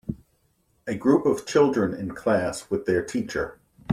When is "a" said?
0.87-0.95